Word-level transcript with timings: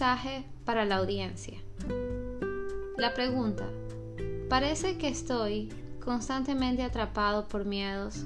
mensaje 0.00 0.46
para 0.64 0.86
la 0.86 0.96
audiencia. 0.96 1.58
La 2.96 3.12
pregunta, 3.12 3.68
parece 4.48 4.96
que 4.96 5.08
estoy 5.08 5.68
constantemente 6.02 6.82
atrapado 6.82 7.48
por 7.48 7.66
miedos 7.66 8.24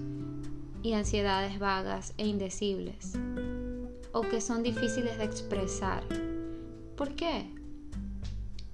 y 0.84 0.92
ansiedades 0.92 1.58
vagas 1.58 2.14
e 2.16 2.28
indecibles, 2.28 3.18
o 4.12 4.20
que 4.20 4.40
son 4.40 4.62
difíciles 4.62 5.18
de 5.18 5.24
expresar. 5.24 6.04
¿Por 6.96 7.16
qué? 7.16 7.52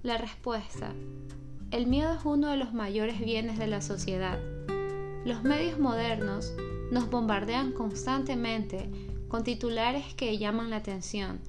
La 0.02 0.18
respuesta, 0.18 0.92
el 1.70 1.86
miedo 1.86 2.12
es 2.12 2.26
uno 2.26 2.48
de 2.48 2.58
los 2.58 2.74
mayores 2.74 3.18
bienes 3.18 3.58
de 3.58 3.66
la 3.66 3.80
sociedad. 3.80 4.38
Los 5.24 5.42
medios 5.42 5.78
modernos 5.78 6.52
nos 6.92 7.08
bombardean 7.08 7.72
constantemente 7.72 8.90
con 9.28 9.42
titulares 9.42 10.12
que 10.12 10.36
llaman 10.36 10.68
la 10.68 10.76
atención 10.76 11.40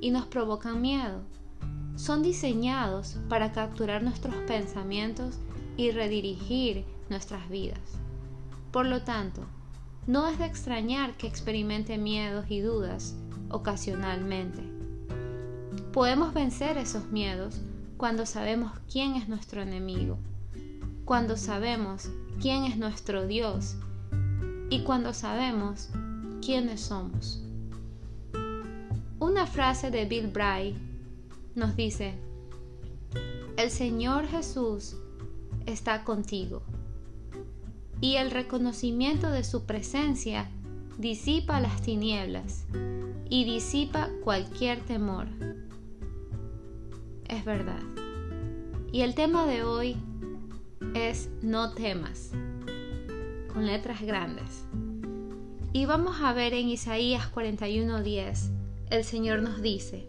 y 0.00 0.10
nos 0.10 0.26
provocan 0.26 0.80
miedo. 0.80 1.22
Son 1.96 2.22
diseñados 2.22 3.18
para 3.28 3.52
capturar 3.52 4.02
nuestros 4.02 4.34
pensamientos 4.46 5.38
y 5.76 5.90
redirigir 5.90 6.84
nuestras 7.08 7.48
vidas. 7.48 7.80
Por 8.70 8.86
lo 8.86 9.02
tanto, 9.02 9.42
no 10.06 10.26
es 10.28 10.38
de 10.38 10.46
extrañar 10.46 11.16
que 11.16 11.26
experimente 11.26 11.98
miedos 11.98 12.46
y 12.48 12.60
dudas 12.60 13.14
ocasionalmente. 13.50 14.62
Podemos 15.92 16.34
vencer 16.34 16.78
esos 16.78 17.10
miedos 17.12 17.60
cuando 17.96 18.26
sabemos 18.26 18.72
quién 18.90 19.14
es 19.14 19.28
nuestro 19.28 19.62
enemigo, 19.62 20.18
cuando 21.04 21.36
sabemos 21.36 22.08
quién 22.40 22.64
es 22.64 22.76
nuestro 22.76 23.26
Dios 23.26 23.76
y 24.70 24.80
cuando 24.82 25.12
sabemos 25.12 25.90
quiénes 26.44 26.80
somos. 26.80 27.44
Una 29.22 29.46
frase 29.46 29.92
de 29.92 30.04
Bill 30.04 30.26
Bray 30.26 30.74
nos 31.54 31.76
dice, 31.76 32.14
el 33.56 33.70
Señor 33.70 34.26
Jesús 34.26 34.96
está 35.64 36.02
contigo 36.02 36.64
y 38.00 38.16
el 38.16 38.32
reconocimiento 38.32 39.30
de 39.30 39.44
su 39.44 39.64
presencia 39.64 40.50
disipa 40.98 41.60
las 41.60 41.82
tinieblas 41.82 42.66
y 43.30 43.44
disipa 43.44 44.10
cualquier 44.24 44.80
temor. 44.80 45.28
Es 47.28 47.44
verdad. 47.44 47.80
Y 48.90 49.02
el 49.02 49.14
tema 49.14 49.46
de 49.46 49.62
hoy 49.62 49.96
es 50.94 51.30
no 51.42 51.74
temas, 51.74 52.32
con 53.52 53.66
letras 53.66 54.02
grandes. 54.02 54.64
Y 55.72 55.86
vamos 55.86 56.16
a 56.20 56.32
ver 56.32 56.54
en 56.54 56.68
Isaías 56.68 57.32
41:10, 57.32 58.61
el 58.92 59.04
Señor 59.04 59.40
nos 59.40 59.62
dice, 59.62 60.06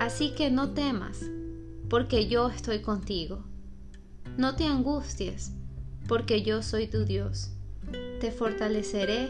Así 0.00 0.34
que 0.34 0.50
no 0.50 0.70
temas, 0.70 1.20
porque 1.88 2.26
yo 2.26 2.48
estoy 2.48 2.80
contigo. 2.80 3.44
No 4.36 4.56
te 4.56 4.66
angusties, 4.66 5.52
porque 6.08 6.42
yo 6.42 6.62
soy 6.62 6.88
tu 6.88 7.04
Dios. 7.04 7.52
Te 8.18 8.32
fortaleceré 8.32 9.28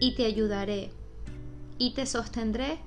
y 0.00 0.16
te 0.16 0.24
ayudaré 0.24 0.90
y 1.78 1.94
te 1.94 2.04
sostendré 2.06 2.78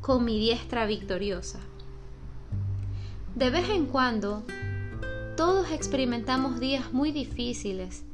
con 0.00 0.24
mi 0.24 0.38
diestra 0.38 0.86
victoriosa. 0.86 1.58
De 3.34 3.50
vez 3.50 3.68
en 3.70 3.86
cuando, 3.86 4.44
todos 5.36 5.72
experimentamos 5.72 6.60
días 6.60 6.92
muy 6.92 7.10
difíciles, 7.10 8.04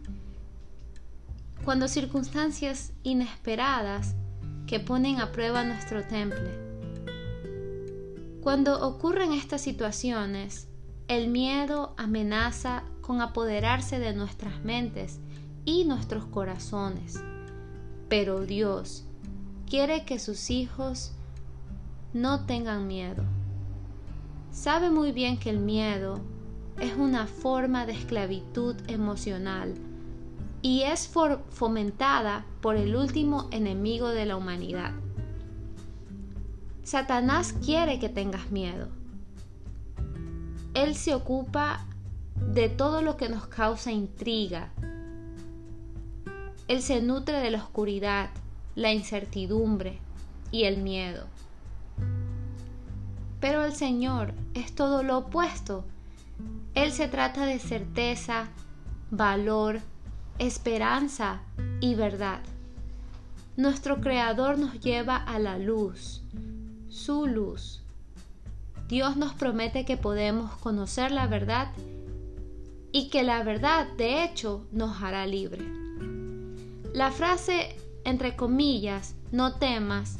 cuando 1.66 1.86
circunstancias 1.86 2.94
inesperadas 3.02 4.14
que 4.66 4.80
ponen 4.80 5.20
a 5.20 5.32
prueba 5.32 5.64
nuestro 5.64 6.04
temple. 6.04 6.50
Cuando 8.42 8.86
ocurren 8.86 9.32
estas 9.32 9.60
situaciones, 9.60 10.68
el 11.08 11.28
miedo 11.28 11.94
amenaza 11.96 12.84
con 13.00 13.20
apoderarse 13.20 13.98
de 13.98 14.12
nuestras 14.12 14.64
mentes 14.64 15.20
y 15.64 15.84
nuestros 15.84 16.24
corazones. 16.26 17.22
Pero 18.08 18.46
Dios 18.46 19.04
quiere 19.68 20.04
que 20.04 20.18
sus 20.18 20.50
hijos 20.50 21.12
no 22.12 22.46
tengan 22.46 22.86
miedo. 22.86 23.24
Sabe 24.50 24.90
muy 24.90 25.12
bien 25.12 25.38
que 25.38 25.50
el 25.50 25.58
miedo 25.58 26.20
es 26.80 26.94
una 26.96 27.26
forma 27.26 27.86
de 27.86 27.92
esclavitud 27.92 28.76
emocional 28.88 29.74
y 30.66 30.82
es 30.82 31.08
fomentada 31.50 32.44
por 32.60 32.74
el 32.74 32.96
último 32.96 33.46
enemigo 33.52 34.08
de 34.08 34.26
la 34.26 34.36
humanidad. 34.36 34.90
Satanás 36.82 37.54
quiere 37.64 38.00
que 38.00 38.08
tengas 38.08 38.50
miedo. 38.50 38.88
Él 40.74 40.96
se 40.96 41.14
ocupa 41.14 41.86
de 42.52 42.68
todo 42.68 43.00
lo 43.00 43.16
que 43.16 43.28
nos 43.28 43.46
causa 43.46 43.92
intriga. 43.92 44.72
Él 46.66 46.82
se 46.82 47.00
nutre 47.00 47.38
de 47.38 47.52
la 47.52 47.62
oscuridad, 47.62 48.30
la 48.74 48.92
incertidumbre 48.92 50.00
y 50.50 50.64
el 50.64 50.78
miedo. 50.78 51.28
Pero 53.38 53.62
el 53.62 53.72
Señor 53.72 54.34
es 54.54 54.74
todo 54.74 55.04
lo 55.04 55.18
opuesto. 55.18 55.84
Él 56.74 56.90
se 56.90 57.06
trata 57.06 57.46
de 57.46 57.60
certeza, 57.60 58.48
valor, 59.12 59.80
esperanza 60.38 61.40
y 61.80 61.94
verdad. 61.94 62.40
Nuestro 63.56 64.00
Creador 64.00 64.58
nos 64.58 64.80
lleva 64.80 65.16
a 65.16 65.38
la 65.38 65.58
luz, 65.58 66.22
su 66.88 67.26
luz. 67.26 67.82
Dios 68.88 69.16
nos 69.16 69.34
promete 69.34 69.84
que 69.84 69.96
podemos 69.96 70.52
conocer 70.56 71.10
la 71.10 71.26
verdad 71.26 71.68
y 72.92 73.08
que 73.08 73.22
la 73.22 73.42
verdad 73.42 73.88
de 73.96 74.24
hecho 74.24 74.66
nos 74.72 75.02
hará 75.02 75.26
libre. 75.26 75.64
La 76.92 77.10
frase, 77.10 77.76
entre 78.04 78.36
comillas, 78.36 79.14
no 79.32 79.54
temas, 79.54 80.18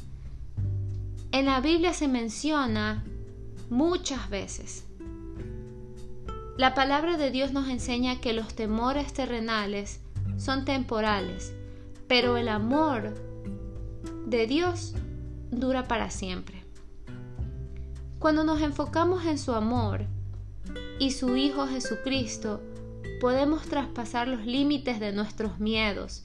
en 1.33 1.47
la 1.47 1.60
Biblia 1.60 1.93
se 1.93 2.09
menciona 2.09 3.04
muchas 3.69 4.31
veces. 4.31 4.87
La 6.56 6.75
palabra 6.75 7.19
de 7.19 7.31
Dios 7.31 7.53
nos 7.53 7.69
enseña 7.69 8.21
que 8.21 8.33
los 8.33 8.54
temores 8.54 9.12
terrenales 9.12 10.00
son 10.37 10.65
temporales, 10.65 11.55
pero 12.09 12.37
el 12.37 12.49
amor 12.49 13.15
de 14.27 14.47
Dios 14.47 14.95
dura 15.51 15.89
para 15.89 16.11
siempre. 16.11 16.65
Cuando 18.19 18.45
nos 18.45 18.61
enfocamos 18.61 19.27
en 19.27 19.39
su 19.39 19.53
amor, 19.53 20.07
y 20.99 21.11
su 21.11 21.37
Hijo 21.37 21.67
Jesucristo, 21.67 22.61
podemos 23.21 23.63
traspasar 23.63 24.29
los 24.29 24.45
límites 24.45 25.01
de 25.01 25.13
nuestros 25.13 25.59
miedos 25.59 26.25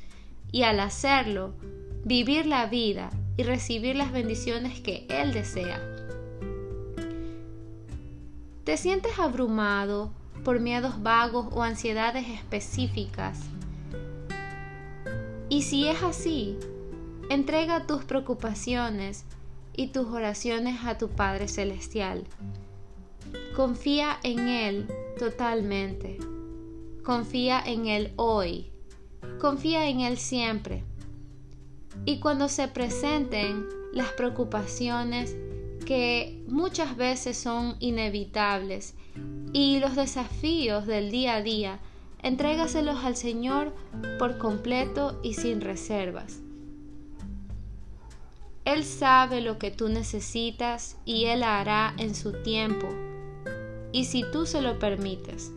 y 0.51 0.63
al 0.63 0.79
hacerlo, 0.79 1.53
vivir 2.03 2.45
la 2.45 2.65
vida 2.65 3.09
y 3.37 3.43
recibir 3.43 3.95
las 3.95 4.11
bendiciones 4.11 4.79
que 4.81 5.05
Él 5.09 5.33
desea. 5.33 5.79
¿Te 8.63 8.77
sientes 8.77 9.17
abrumado 9.19 10.11
por 10.43 10.59
miedos 10.59 11.01
vagos 11.01 11.47
o 11.51 11.63
ansiedades 11.63 12.27
específicas? 12.27 13.39
Y 15.51 15.63
si 15.63 15.85
es 15.85 16.01
así, 16.01 16.57
entrega 17.29 17.85
tus 17.85 18.05
preocupaciones 18.05 19.25
y 19.75 19.87
tus 19.87 20.07
oraciones 20.07 20.79
a 20.85 20.97
tu 20.97 21.09
Padre 21.09 21.49
Celestial 21.49 22.23
Confía 23.55 24.17
en 24.23 24.47
Él 24.47 24.87
totalmente. 25.19 26.17
Confía 27.03 27.61
en 27.65 27.87
Él 27.87 28.13
hoy. 28.15 28.71
Confía 29.41 29.89
en 29.89 29.99
Él 29.99 30.17
siempre. 30.17 30.85
Y 32.05 32.21
cuando 32.21 32.47
se 32.47 32.69
presenten 32.69 33.65
las 33.91 34.07
preocupaciones 34.13 35.35
que 35.85 36.41
muchas 36.47 36.95
veces 36.95 37.37
son 37.37 37.75
inevitables 37.81 38.95
y 39.51 39.79
los 39.79 39.97
desafíos 39.97 40.87
del 40.87 41.11
día 41.11 41.35
a 41.35 41.41
día, 41.41 41.79
entrégaselos 42.23 43.03
al 43.03 43.15
Señor 43.15 43.73
por 44.19 44.37
completo 44.37 45.19
y 45.23 45.33
sin 45.33 45.61
reservas. 45.61 46.39
Él 48.63 48.83
sabe 48.83 49.41
lo 49.41 49.57
que 49.57 49.71
tú 49.71 49.89
necesitas 49.89 50.97
y 51.03 51.25
Él 51.25 51.43
hará 51.43 51.93
en 51.97 52.13
su 52.13 52.43
tiempo 52.43 52.87
y 53.91 54.05
si 54.05 54.23
tú 54.31 54.45
se 54.45 54.61
lo 54.61 54.79
permites. 54.79 55.51